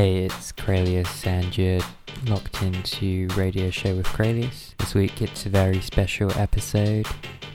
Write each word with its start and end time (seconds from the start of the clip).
Hey, 0.00 0.24
it's 0.24 0.50
Cralias 0.52 1.26
and 1.26 1.54
you're 1.58 1.82
locked 2.24 2.62
into 2.62 3.28
Radio 3.36 3.68
Show 3.68 3.96
with 3.96 4.06
Cralias. 4.06 4.74
This 4.78 4.94
week 4.94 5.20
it's 5.20 5.44
a 5.44 5.50
very 5.50 5.82
special 5.82 6.32
episode. 6.38 7.06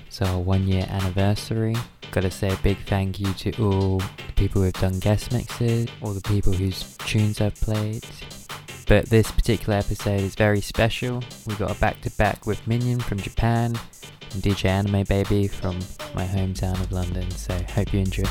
It's 0.06 0.22
our 0.22 0.38
one 0.38 0.68
year 0.68 0.86
anniversary. 0.88 1.76
Gotta 2.12 2.30
say 2.30 2.50
a 2.50 2.58
big 2.58 2.78
thank 2.86 3.20
you 3.20 3.34
to 3.34 3.64
all 3.64 3.98
the 3.98 4.34
people 4.36 4.62
who've 4.62 4.74
done 4.74 5.00
guest 5.00 5.34
mixes, 5.34 5.88
all 6.04 6.14
the 6.14 6.22
people 6.22 6.54
whose 6.54 6.96
tunes 6.98 7.42
I've 7.42 7.56
played. 7.56 8.06
But 8.86 9.08
this 9.08 9.32
particular 9.32 9.80
episode 9.80 10.22
is 10.22 10.36
very 10.36 10.62
special. 10.62 11.24
We 11.48 11.56
got 11.56 11.76
a 11.76 11.80
back 11.80 12.00
to 12.02 12.12
back 12.12 12.46
with 12.46 12.68
mionn 12.68 13.00
from 13.00 13.18
Japan 13.18 13.74
and 14.34 14.44
DJ 14.44 14.66
Anime 14.66 15.04
Baby 15.06 15.48
from 15.48 15.80
my 16.14 16.28
hometown 16.28 16.80
of 16.80 16.92
London. 16.92 17.32
So 17.32 17.60
hope 17.74 17.92
you 17.92 18.02
enjoy. 18.02 18.26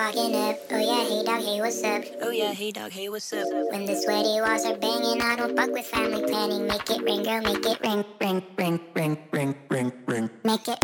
fucking 0.00 0.34
up. 0.34 0.56
Oh 0.70 0.78
yeah, 0.78 1.04
hey 1.04 1.22
dog, 1.24 1.42
hey 1.42 1.60
what's 1.60 1.84
up? 1.84 2.04
Oh 2.22 2.30
yeah, 2.30 2.52
hey 2.52 2.72
dog, 2.72 2.90
hey 2.90 3.08
what's 3.10 3.32
up? 3.34 3.46
When 3.70 3.84
the 3.84 3.94
sweaty 3.96 4.40
walls 4.40 4.64
are 4.64 4.76
banging, 4.76 5.20
I 5.20 5.36
don't 5.36 5.54
fuck 5.54 5.70
with 5.72 5.86
family 5.86 6.22
planning. 6.22 6.66
Make 6.66 6.88
it 6.90 7.02
ring, 7.02 7.22
girl, 7.22 7.42
make 7.42 7.66
it 7.66 7.78
ring, 7.82 8.04
ring, 8.18 8.42
ring, 8.56 8.80
ring, 8.94 9.18
ring, 9.30 9.54
ring, 9.68 9.92
ring. 10.06 10.30
Make 10.42 10.68
it. 10.68 10.78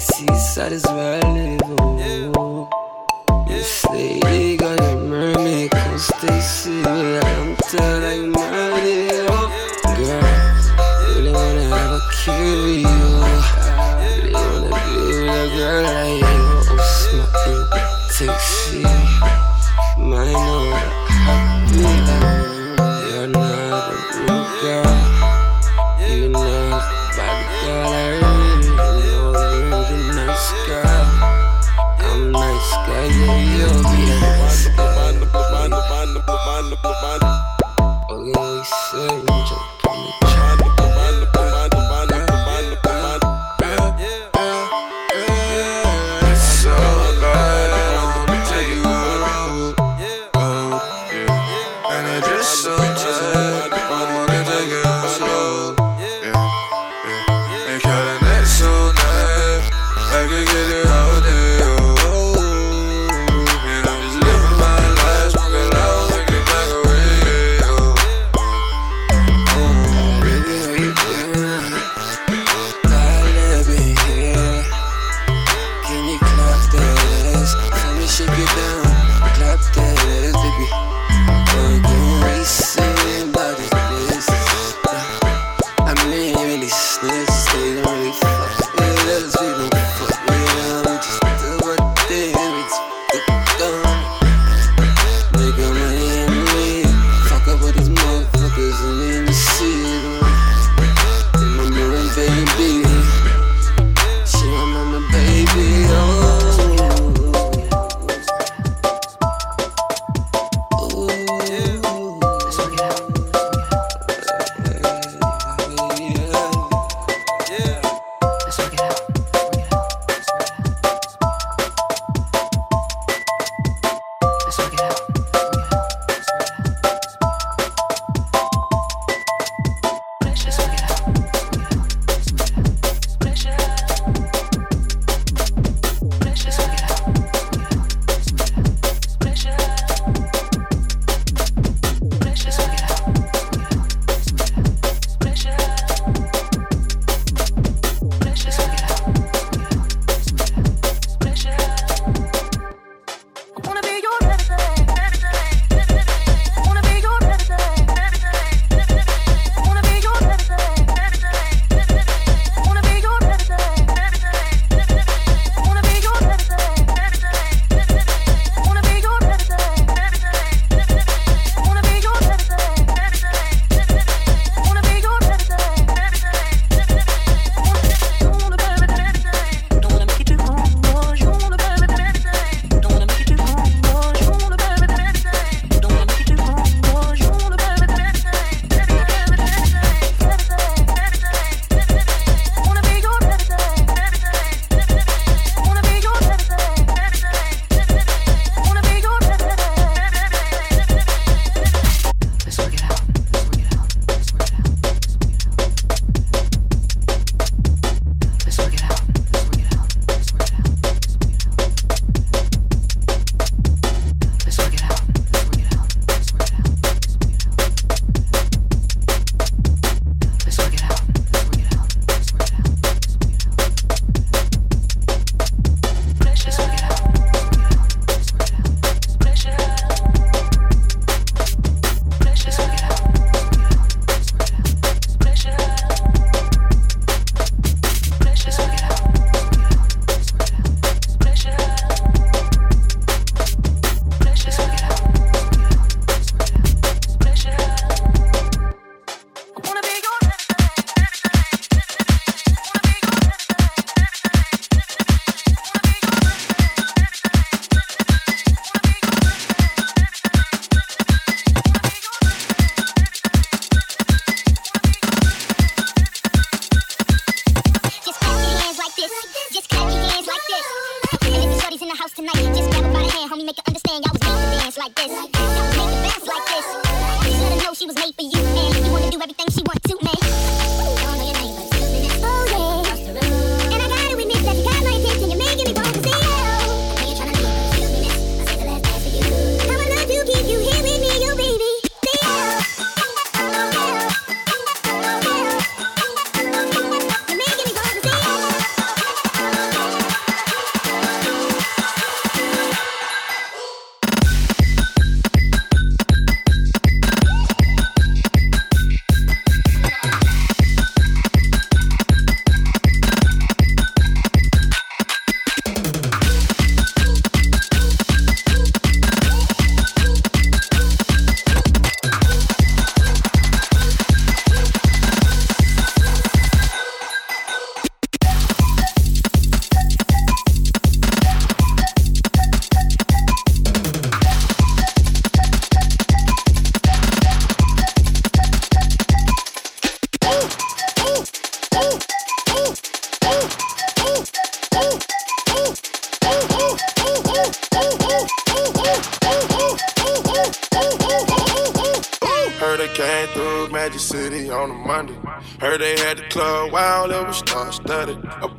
Don't 0.00 0.26
really 0.28 1.56
fuck 1.58 1.59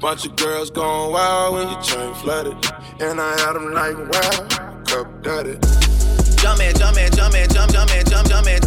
Bunch 0.02 0.26
of 0.26 0.36
girls 0.36 0.72
going 0.72 1.14
wild 1.14 1.54
when 1.54 1.70
your 1.70 1.82
chain 1.82 2.14
flooded. 2.16 2.58
And 3.00 3.22
I 3.22 3.40
had 3.40 3.54
them 3.54 3.72
like, 3.72 3.96
wow, 3.96 4.84
cup 4.84 5.08
dirty. 5.22 5.56
Jumpin', 6.42 6.74
jumpin', 6.76 7.12
jumpin', 7.14 7.48
jump, 7.54 7.72
jumpin', 7.72 8.04
jump, 8.10 8.28
jumpin'. 8.28 8.60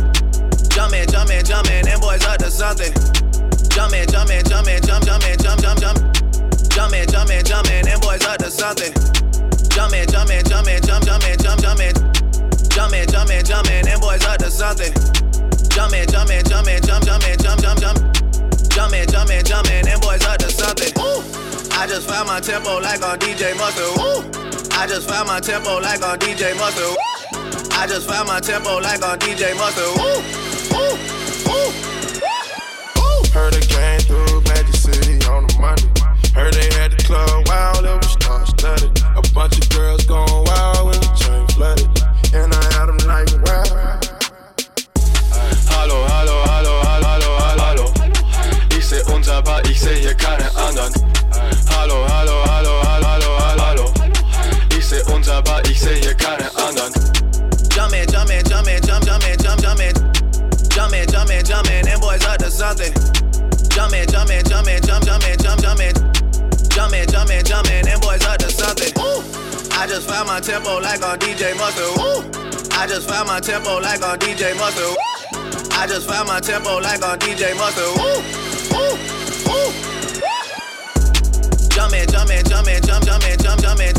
Jumpin', 0.71 1.07
jumpin', 1.11 1.45
jumpin', 1.45 1.85
them 1.85 2.01
boys 2.01 2.25
up 2.25 2.39
to 2.39 2.51
something. 2.51 2.95
Jumpin', 3.69 4.07
jumpin', 4.09 4.45
jumpin', 4.47 4.81
jump, 4.87 5.05
jumpin', 5.05 5.37
jump, 5.43 5.61
jump, 5.61 5.81
jump. 5.81 5.99
Jumpin', 6.71 7.09
jumpin', 7.09 7.45
jumpin', 7.45 7.85
them 7.85 8.01
boys 8.01 8.25
up 8.25 8.39
to 8.39 8.51
something. 8.51 8.95
Jumpin', 9.75 10.07
jumpin', 10.07 10.45
jumpin', 10.47 10.81
jump, 10.87 11.05
jumpin', 11.05 11.37
jump, 11.43 11.61
jumpin'. 11.61 11.95
Jumpin', 12.71 13.07
jumpin', 13.11 13.45
jumpin', 13.45 13.85
them 13.85 14.01
boys 14.01 14.25
up 14.25 14.39
to 14.39 14.51
something. 14.51 14.95
Jumpin', 15.75 16.07
jumpin', 16.07 16.45
jumpin', 16.45 16.81
jump, 16.87 17.05
jumpin', 17.05 17.37
jump, 17.43 17.61
jump, 17.61 17.81
jump. 17.81 17.99
Jumpin', 18.71 19.09
jumpin', 19.11 19.45
jumpin', 19.45 19.85
them 19.85 19.99
boys 19.99 20.25
up 20.25 20.39
to 20.39 20.49
something. 20.49 20.93
I 21.75 21.87
just 21.89 22.09
found 22.09 22.29
my 22.29 22.39
tempo 22.39 22.79
like 22.79 23.03
on 23.03 23.19
DJ 23.19 23.59
Mustard. 23.59 23.99
I 24.79 24.87
just 24.87 25.09
found 25.11 25.27
my 25.27 25.41
tempo 25.41 25.81
like 25.81 26.01
on 26.01 26.21
DJ 26.21 26.55
Mustard. 26.57 26.97
I 27.75 27.89
just 27.89 28.09
found 28.09 28.29
my 28.29 28.39
tempo 28.39 28.79
like 28.79 29.03
on 29.03 29.19
DJ 29.19 29.59
Mustard. 29.59 29.99
Heard 33.35 33.55
it 33.57 33.69
came 33.69 33.99
through 34.07 34.43
Magic 34.43 34.77
City 34.77 35.27
on 35.27 35.51
a 35.51 35.61
Monday. 35.61 35.91
Heard 36.35 36.55
they 36.55 36.73
had 36.79 36.93
the 36.93 37.03
club 37.03 37.49
wild, 37.49 37.85
it 37.85 37.97
was 37.99 38.13
star 38.13 38.47
studded. 38.47 38.97
A 39.17 39.35
bunch 39.35 39.59
of 39.59 39.69
girls 39.71 40.07
going 40.07 40.45
wild 40.47 40.87
when 40.87 41.01
the 41.01 41.11
chain 41.19 41.49
flooded. 41.49 42.04
Anderen. 50.65 50.93
Hallo, 51.69 52.07
hallo, 52.09 52.43
hallo, 52.47 52.81
hallo, 52.83 53.39
hallo, 53.39 53.65
hallo. 53.65 53.93
Ich 54.77 54.87
seh 54.87 55.03
uns, 55.13 55.29
aber 55.29 55.61
ich 55.69 55.79
seh 55.79 56.01
hier 56.01 56.15
keine 56.15 56.51
anderen. 56.57 56.93
Jumpin', 57.75 58.07
jumpin', 58.09 58.43
jumpin', 58.49 58.81
jump, 58.87 59.05
jumpin', 59.05 59.37
jump, 59.43 59.61
jumpin'. 59.61 59.93
Jumpin', 60.75 61.07
jumpin', 61.07 61.45
jumpin', 61.45 61.85
them 61.85 62.01
boys 62.01 62.25
up 62.27 62.39
to 62.39 62.51
something. 62.51 62.93
Jumpin', 63.69 64.07
jumpin', 64.09 64.43
jumpin', 64.45 64.81
jump, 64.83 65.05
jumpin', 65.05 65.37
jump, 65.39 65.61
jumpin'. 65.61 65.95
Jumpin', 66.71 67.07
jumpin', 67.09 67.45
jumpin', 67.45 67.85
them 67.85 68.01
boys 68.01 68.25
up 68.25 68.39
to 68.39 68.51
something. 68.51 68.93
Ooh. 68.99 69.23
I 69.77 69.87
just 69.87 70.09
found 70.09 70.29
my 70.29 70.41
tempo 70.41 70.79
like 70.81 71.03
on 71.03 71.19
DJ 71.19 71.55
Mustard. 71.57 71.99
Ooh. 72.01 72.25
I 72.73 72.87
just 72.87 73.09
found 73.09 73.29
my 73.29 73.41
tempo 73.41 73.79
like 73.81 74.03
on 74.03 74.19
DJ 74.19 74.57
Mustard. 74.57 74.85
Ooh. 74.85 75.77
I 75.77 75.87
just 75.87 76.09
found 76.09 76.29
my 76.29 76.41
tempo 76.41 76.79
like 76.79 77.03
on 77.05 77.19
DJ 77.19 77.55
Mustard. 77.59 78.35
Jumpin', 81.74 82.08
jumpin', 82.08 82.44
jumpin', 82.46 82.82
jump, 82.88 83.04
jumpin', 83.06 83.38
jump, 83.40 83.60
jumpin'. 83.62 83.94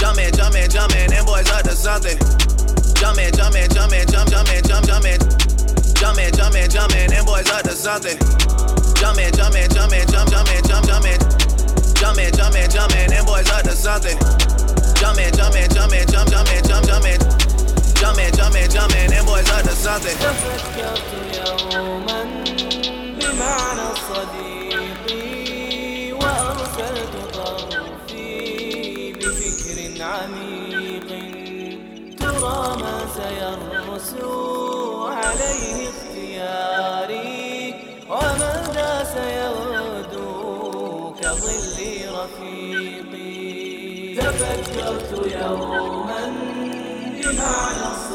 Jumpin', 0.00 0.32
jumpin', 0.32 0.68
jumpin', 0.70 1.10
them 1.10 1.24
boys 1.26 1.50
up 1.50 1.62
to 1.62 1.74
something. 1.76 2.18
Jumpin', 2.98 3.32
jumpin', 3.32 3.68
jumpin', 3.70 4.06
jump, 4.12 4.28
jumpin', 4.30 4.62
jump, 4.64 4.84
jumpin'. 4.86 5.18
Jumpin', 5.98 6.32
jumpin', 6.32 6.68
jumpin', 6.70 7.10
them 7.10 7.24
boys 7.24 7.50
up 7.50 7.62
to 7.62 7.72
something. 7.72 8.18
Jumpin', 9.00 9.32
jumpin', 9.32 9.68
jumpin', 9.70 10.06
jump, 10.12 10.30
jumpin', 10.30 10.62
jump, 10.68 10.84
jumpin'. 10.86 11.18
Jumpin', 12.00 12.32
jumpin', 12.32 12.68
jumpin', 12.70 13.08
them 13.10 13.24
boys 13.26 13.50
up 13.50 13.62
to 13.62 13.72
something. 13.76 14.18
Jumpin', 14.98 15.32
jumpin', 15.34 15.68
jumpin', 15.74 16.06
jump, 16.12 16.28
jumpin', 16.30 16.62
jump, 16.68 16.84
jumpin'. 16.86 17.18
Jumpin', 18.00 18.32
jumpin', 18.36 18.68
jumpin', 18.70 19.10
them 19.10 19.24
boys 19.26 19.48
up 19.50 19.62
to 19.62 19.74
something. 19.76 20.16
تفكرت 20.16 21.74
يوما 21.74 22.22
بمعنى 23.18 23.84
الصديق 23.92 24.57
عليه 35.29 35.77
اختياري. 35.89 37.75
وماذا 38.09 38.91
سيغدو 39.13 41.13
كظل 41.21 41.77
رفيقي. 42.15 44.15
تفكرت 44.15 45.11
يوما 45.41 46.23
بمعنى 47.23 47.87
الصديق 47.91 48.08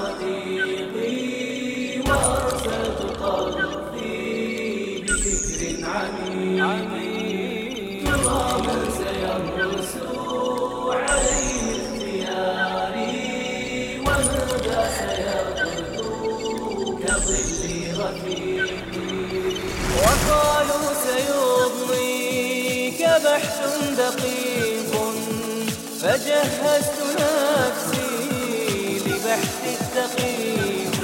فجهزت 26.14 26.98
نفسي 27.18 28.98
لبحث 29.07 29.62
الدقيق 29.66 30.94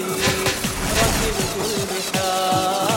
ركبت 1.00 1.54
البحار. 1.66 2.89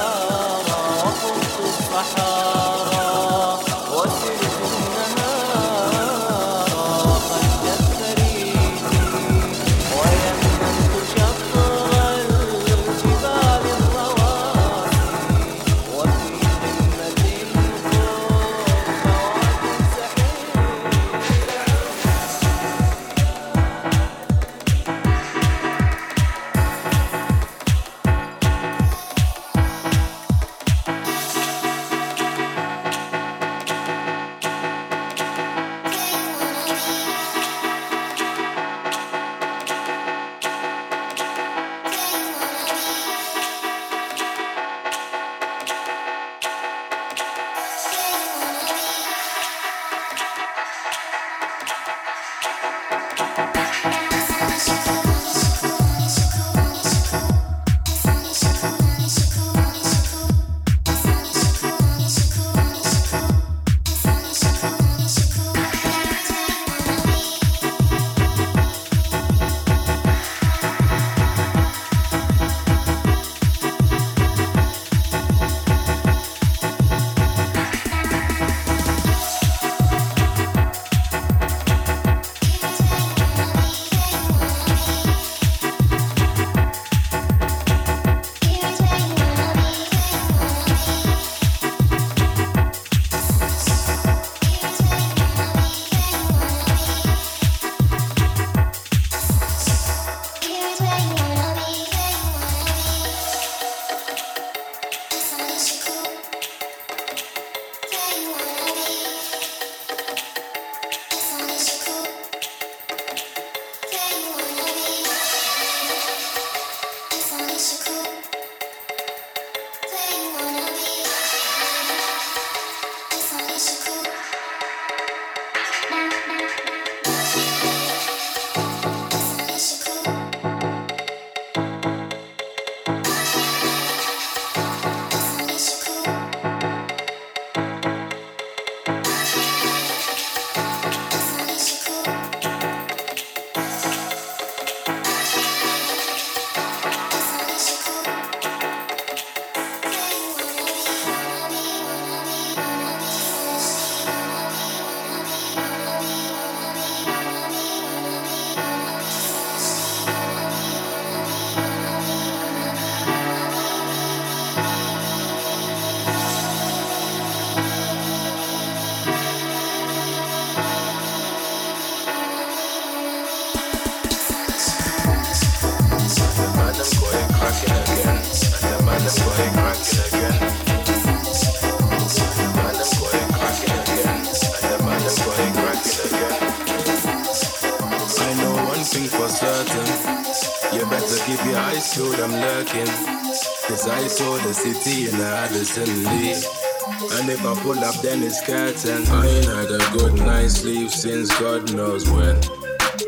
Saw 194.64 195.48
the 195.48 195.66
city 195.66 195.92
in 195.92 196.04
the 196.04 196.10
Lee. 196.10 197.20
And 197.20 197.30
if 197.30 197.46
I 197.46 197.54
pull 197.62 197.80
up, 197.80 197.96
then 198.02 198.24
it's 198.24 198.40
curtain. 198.46 199.04
I 199.12 199.28
ain't 199.28 199.46
had 199.46 199.72
a 199.72 199.98
good 199.98 200.14
night's 200.14 200.62
sleep 200.62 200.90
since 200.90 201.38
God 201.40 201.74
knows 201.74 202.10
when. 202.10 202.40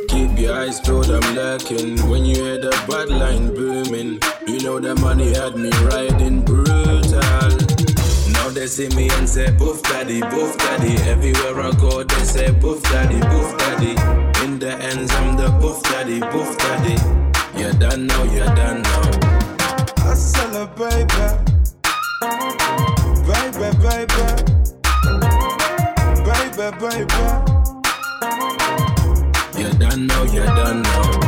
Keep 0.09 0.39
your 0.39 0.55
eyes 0.55 0.79
peeled, 0.81 1.09
I'm 1.09 1.35
lurking. 1.35 1.97
When 2.09 2.25
you 2.25 2.35
hear 2.35 2.57
the 2.57 2.71
bad 2.87 3.09
line 3.09 3.53
booming, 3.53 4.19
you 4.47 4.59
know 4.63 4.79
the 4.79 4.95
money 4.95 5.33
had 5.33 5.55
me 5.55 5.69
riding 5.87 6.41
brutal. 6.43 7.49
Now 8.33 8.49
they 8.49 8.67
see 8.67 8.89
me 8.89 9.09
and 9.11 9.27
say, 9.27 9.51
Boof 9.51 9.81
daddy, 9.83 10.21
boof 10.21 10.57
daddy. 10.57 10.95
Everywhere 11.09 11.61
I 11.61 11.71
go, 11.79 12.03
they 12.03 12.23
say, 12.25 12.51
Boof 12.51 12.83
daddy, 12.83 13.19
boof 13.31 13.57
daddy. 13.57 13.95
In 14.43 14.59
the 14.59 14.73
ends, 14.73 15.11
I'm 15.13 15.37
the 15.37 15.49
boof 15.61 15.81
daddy, 15.83 16.19
boof 16.19 16.57
daddy. 16.57 16.97
You're 17.59 17.73
done 17.73 18.07
now, 18.07 18.23
you're 18.23 18.45
done 18.45 18.81
now. 18.81 19.35
Hustle 19.99 20.63
a 20.63 20.67
baby. 20.67 21.44
Baby, 23.65 23.77
baby. 23.81 24.45
Baby, 26.23 26.67
baby. 26.77 27.21
You 29.57 29.73
done 29.79 30.05
now, 30.05 30.23
you 30.23 30.43
done 30.43 30.83
now. 30.83 31.19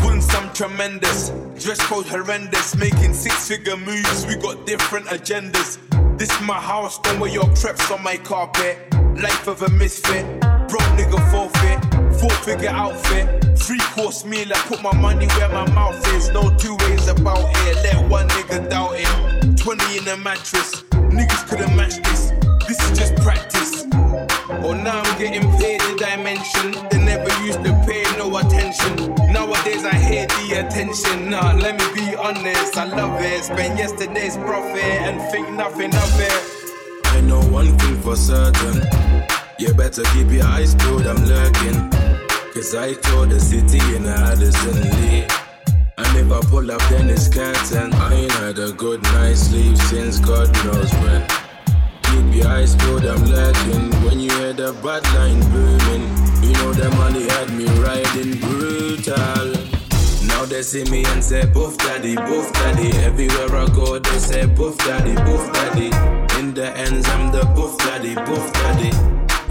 Putting 0.00 0.22
some 0.22 0.50
tremendous. 0.54 1.28
Dress 1.62 1.78
code 1.82 2.06
horrendous. 2.06 2.74
Making 2.76 3.12
six 3.12 3.46
figure 3.46 3.76
moves. 3.76 4.24
We 4.26 4.36
got 4.36 4.64
different 4.64 5.06
agendas. 5.08 5.76
This 6.18 6.30
my 6.40 6.54
house. 6.58 6.98
Don't 7.00 7.20
wear 7.20 7.30
your 7.30 7.54
creps 7.54 7.90
on 7.90 8.02
my 8.02 8.16
carpet. 8.16 8.78
Life 9.20 9.46
of 9.46 9.60
a 9.60 9.68
misfit. 9.68 10.24
Broke 10.40 10.90
nigga 10.96 11.20
forfeit. 11.30 12.20
Four 12.20 12.30
figure 12.42 12.70
outfit. 12.70 13.58
Three 13.58 13.80
course 13.94 14.24
meal. 14.24 14.48
I 14.50 14.58
put 14.60 14.82
my 14.82 14.94
money 14.94 15.26
where 15.26 15.50
my 15.50 15.70
mouth 15.72 16.14
is. 16.14 16.30
No 16.30 16.56
two 16.56 16.76
ways 16.86 17.06
about 17.08 17.50
it. 17.50 17.76
Let 17.84 18.08
one 18.08 18.28
nigga 18.28 18.70
doubt 18.70 18.94
it. 18.94 19.58
20 19.58 19.98
in 19.98 20.08
a 20.08 20.16
mattress. 20.16 20.84
Niggas 21.10 21.48
couldn't 21.48 21.74
match 21.76 21.96
this. 22.02 22.32
This 22.68 22.78
is 22.88 22.98
just 22.98 23.16
practice. 23.16 23.84
Oh, 24.62 24.72
now 24.72 25.02
I'm 25.02 25.18
getting 25.18 25.42
paid 25.58 25.80
the 25.80 25.96
dimension. 25.98 26.72
They 26.90 27.02
never 27.04 27.30
used 27.44 27.64
to 27.64 27.72
pay 27.86 28.04
no 28.16 28.36
attention. 28.38 29.14
Nowadays 29.32 29.84
I 29.84 29.94
hear 29.94 30.26
the 30.26 30.64
attention. 30.64 31.30
Nah, 31.30 31.54
let 31.54 31.74
me 31.78 31.86
be 31.94 32.14
honest, 32.14 32.76
I 32.76 32.84
love 32.84 33.20
it. 33.20 33.42
Spend 33.42 33.78
yesterday's 33.78 34.36
profit 34.36 34.82
and 35.06 35.20
think 35.32 35.50
nothing 35.50 35.94
of 35.94 36.20
it. 36.20 36.60
I 37.06 37.20
know 37.22 37.40
one 37.42 37.76
thing 37.78 38.00
for 38.02 38.16
certain. 38.16 38.82
You 39.58 39.74
better 39.74 40.02
keep 40.14 40.30
your 40.30 40.46
eyes 40.46 40.74
peeled, 40.76 41.06
I'm 41.06 41.24
lurking. 41.24 41.90
Cause 42.54 42.74
I 42.74 42.94
told 42.94 43.30
the 43.30 43.40
city 43.40 43.78
in 43.96 44.06
Addison 44.06 44.90
Lee. 44.90 45.49
And 46.02 46.16
if 46.16 46.32
I 46.32 46.40
pull 46.48 46.70
up, 46.70 46.80
then 46.88 47.10
it's 47.10 47.28
curtain. 47.28 47.92
I 47.94 48.14
ain't 48.14 48.32
had 48.32 48.58
a 48.58 48.72
good 48.72 49.02
night's 49.02 49.40
sleep 49.48 49.76
since 49.76 50.18
God 50.18 50.48
knows 50.64 50.90
when. 51.02 51.22
Keep 52.08 52.34
your 52.42 52.48
eyes 52.48 52.74
peeled, 52.74 53.04
I'm 53.04 53.22
lurking. 53.26 53.90
When 54.04 54.18
you 54.18 54.30
hear 54.38 54.54
the 54.54 54.72
bad 54.82 55.04
line 55.14 55.40
booming, 55.52 56.08
you 56.42 56.52
know 56.54 56.72
the 56.72 56.88
money 56.96 57.24
had 57.28 57.50
me 57.52 57.66
riding 57.84 58.38
brutal. 58.40 59.52
Now 60.26 60.44
they 60.46 60.62
see 60.62 60.84
me 60.90 61.04
and 61.04 61.22
say, 61.22 61.44
Boof 61.46 61.76
daddy, 61.78 62.16
boof 62.16 62.50
daddy. 62.54 62.92
Everywhere 63.04 63.54
I 63.54 63.66
go, 63.66 63.98
they 63.98 64.18
say, 64.18 64.46
Boof 64.46 64.78
daddy, 64.78 65.14
boof 65.26 65.52
daddy. 65.52 65.90
In 66.40 66.54
the 66.54 66.72
ends, 66.76 67.06
I'm 67.10 67.30
the 67.30 67.44
boof 67.54 67.76
daddy, 67.78 68.14
boof 68.14 68.50
daddy. 68.54 68.90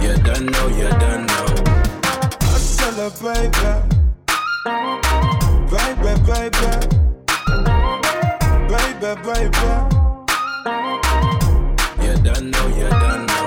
You 0.04 0.18
done 0.24 0.48
now, 0.48 0.68
you 0.68 0.90
done 0.90 1.28
now. 1.28 1.46
Hustle 2.50 3.06
a 3.06 3.10
baby. 3.22 3.86
Baby, 5.70 6.18
baby. 6.26 6.72
Baby, 8.66 9.12
baby. 9.22 9.70
You 12.02 12.14
done 12.24 12.50
now, 12.50 12.68
you 12.74 12.90
done 12.90 13.26
now. 13.28 13.46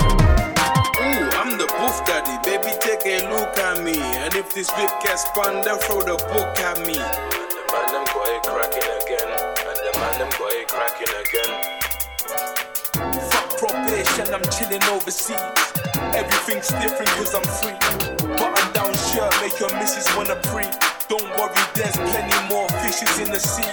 Ooh, 1.02 1.26
I'm 1.34 1.58
the 1.58 1.66
boof 1.66 1.98
daddy, 2.06 2.38
baby. 2.48 2.70
Take 2.78 3.06
a 3.06 3.28
look 3.28 3.58
at 3.58 3.82
me. 3.82 3.98
And 4.22 4.34
if 4.36 4.54
this 4.54 4.70
whip 4.76 4.90
gets 5.02 5.24
spun, 5.26 5.64
they'll 5.64 5.78
throw 5.78 6.02
the 6.02 6.16
book 6.30 6.58
at 6.60 6.78
me. 6.86 6.94
And 6.94 7.50
the 7.50 7.62
man 7.72 7.90
them 7.90 8.04
got 8.14 8.28
it 8.30 8.42
cracking 8.46 8.90
again. 9.02 9.28
And 9.66 9.78
the 9.82 9.92
man 9.98 10.14
them 10.20 10.30
got 10.38 10.52
it 10.54 10.68
cracking 10.68 11.14
again. 11.26 11.52
Fuck 13.30 13.48
probation, 13.58 14.32
I'm 14.32 14.46
chilling 14.46 14.84
overseas. 14.94 15.42
Everything's 16.14 16.68
different 16.68 17.10
cause 17.18 17.34
I'm 17.34 17.42
free. 17.42 17.78
Button 18.36 18.71
down 18.71 18.71
make 19.40 19.58
your 19.60 19.72
missus 19.78 20.08
wanna 20.16 20.36
pre. 20.48 20.64
Don't 21.08 21.28
worry, 21.36 21.62
there's 21.74 21.96
plenty 21.96 22.38
more 22.48 22.68
fishes 22.80 23.18
in 23.18 23.30
the 23.32 23.40
sea. 23.40 23.72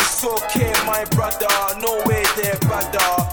It's 0.00 0.24
okay, 0.24 0.72
my 0.86 1.04
brother, 1.16 1.48
no 1.80 2.02
way 2.06 2.24
they're 2.36 2.58
brother. 2.68 3.30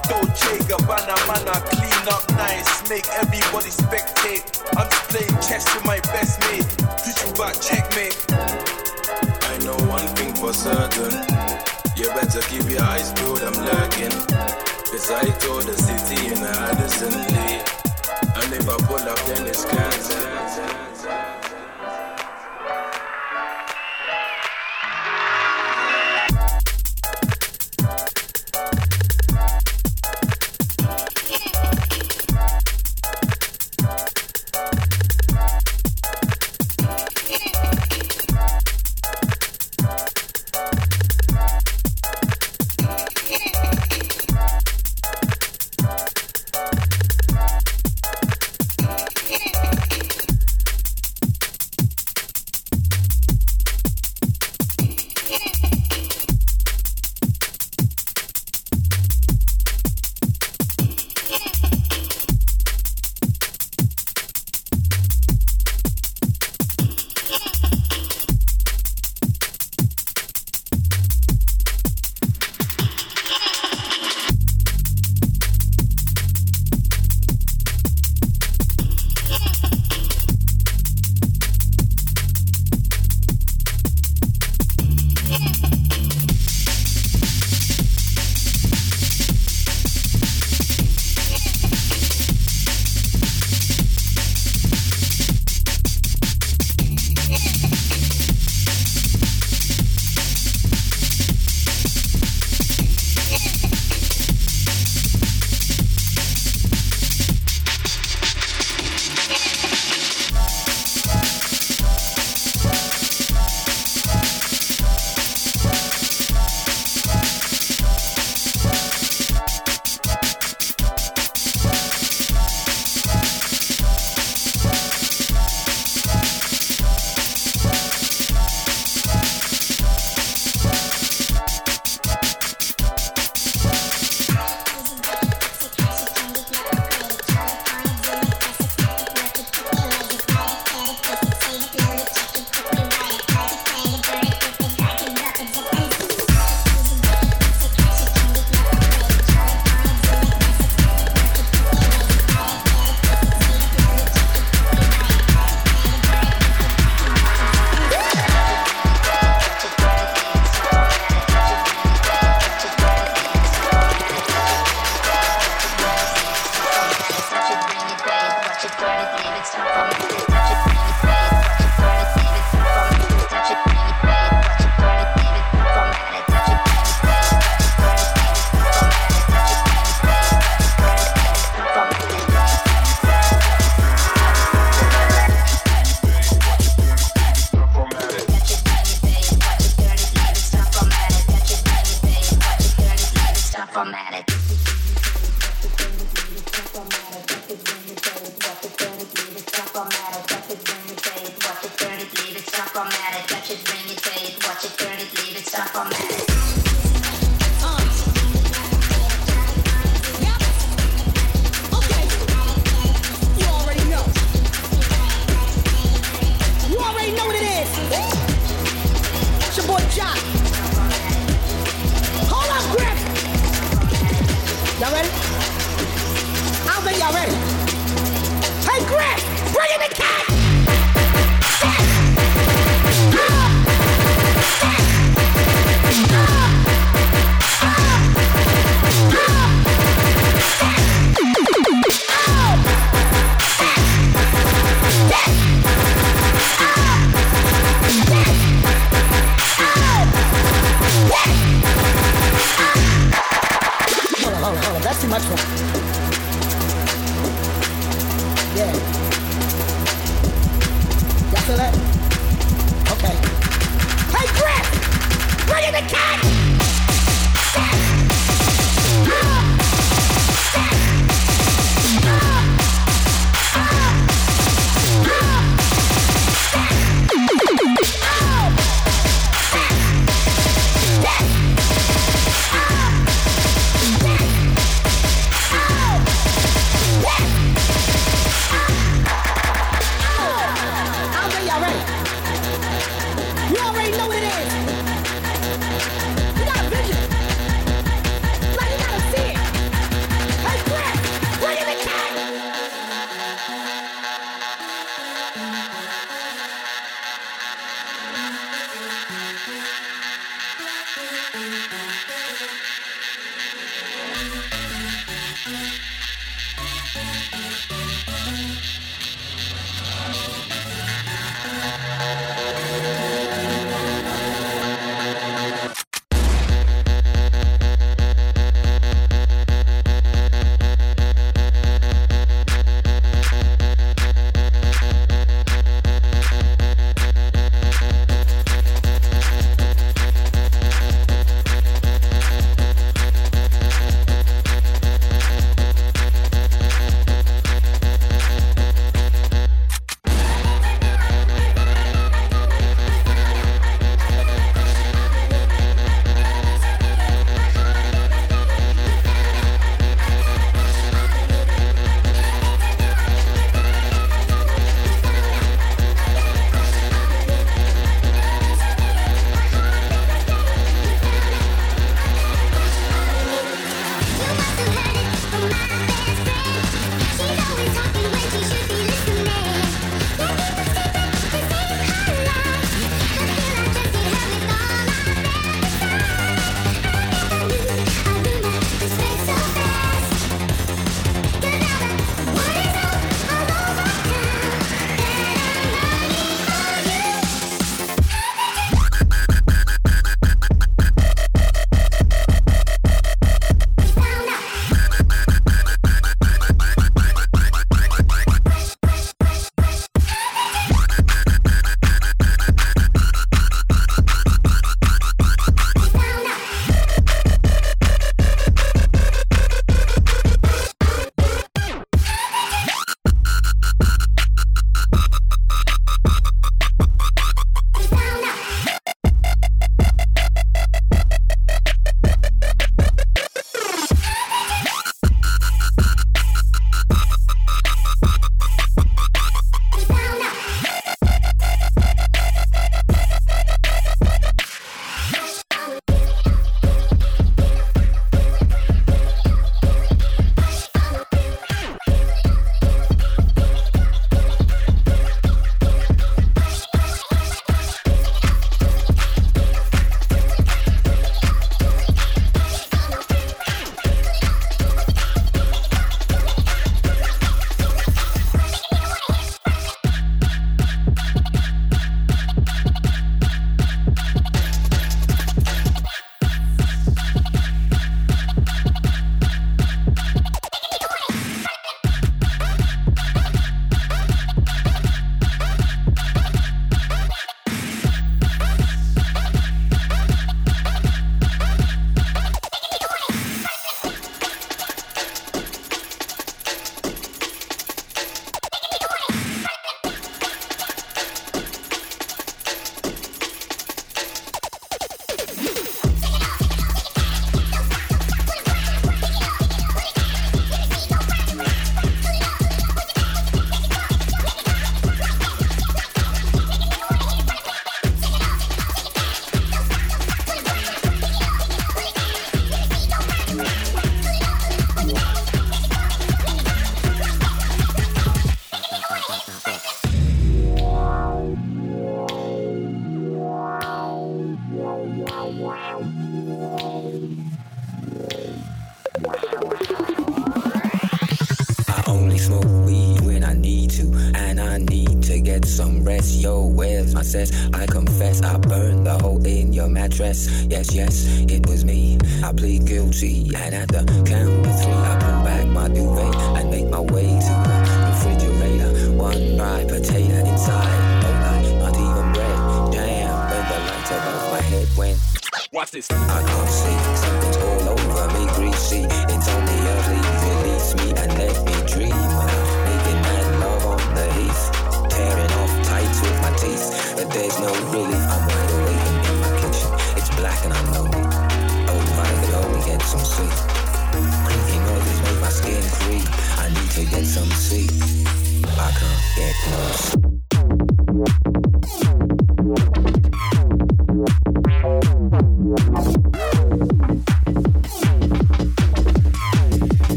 Gabbana, 0.68 1.16
man, 1.28 1.48
I 1.48 1.60
clean 1.72 2.08
up 2.12 2.30
nice, 2.32 2.90
make 2.90 3.08
everybody 3.16 3.70
spectate. 3.70 4.44
I'm 4.76 4.90
just 4.90 5.08
playing 5.08 5.42
chess 5.42 5.64
with 5.74 5.86
my 5.86 6.02
best 6.12 6.42
mate. 6.42 6.68
Teach 7.00 7.24
you 7.24 7.32
about 7.32 7.56
checkmate. 7.62 8.20
I 9.48 9.58
know 9.64 9.78
one 9.88 10.06
thing 10.16 10.34
for 10.36 10.52
certain. 10.52 11.24
You 11.96 12.10
better 12.10 12.42
keep 12.50 12.70
your 12.70 12.84
eyes 12.84 13.14
peeled, 13.14 13.44
I'm 13.44 13.54
lurking. 13.64 14.12
Cause 14.92 15.10
I 15.10 15.24
told 15.40 15.64
the 15.64 15.78
city 15.78 16.34
in 16.34 16.44
Addison 16.44 17.14
Lee. 17.14 17.77
And 18.39 18.54
if 18.54 18.69
I 18.69 18.78
pull 18.86 18.97
up, 18.97 19.19
then 19.26 19.47
it's 19.47 19.65
curtain. 19.65 20.97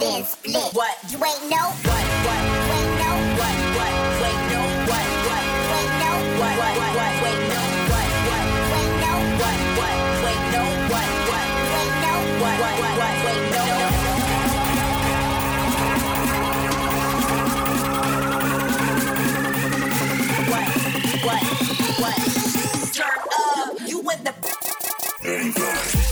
been 0.00 0.24
split. 0.24 0.72
What? 0.72 0.96
You 1.12 1.18
ain't 1.24 1.50
no. 1.50 1.60
what? 1.60 1.84
What? 1.84 2.40
You 2.40 2.72
ain't 2.72 2.96
know 3.00 3.16
what? 3.36 3.56
What? 3.76 3.92
You 4.00 4.24
ain't 4.24 4.44
no. 4.48 4.60
what? 4.88 5.06
What? 5.28 5.44
You 5.60 5.76
ain't 5.76 5.94
know 6.00 6.16
what? 6.40 6.56
What? 6.56 6.80
What? 6.80 7.12
You 7.12 7.28
ain't 7.28 7.44
know 7.52 7.68
what? 7.92 8.08
What? 8.30 8.48
You 8.60 8.80
ain't 8.80 8.96
no. 9.04 9.12
what? 9.40 9.60
What? 9.70 9.94
You 10.00 10.26
ain't 10.40 10.56
know 10.56 10.66
what? 11.00 11.08
What? 11.30 11.54
You 11.60 11.76
ain't 11.80 11.96
no. 12.00 12.16
what? 12.40 12.80
What? 12.80 12.94
What? 13.00 13.14
You 13.20 13.28
ain't 13.30 13.48
no. 13.52 13.64
What? 20.50 20.68
What? 21.26 21.44
What? 21.44 21.44
What? 22.00 22.18
Turn 22.96 23.20
up. 23.36 23.76
You 23.86 23.98
in 24.00 24.18
the. 24.24 24.32
Anybody. 25.24 26.09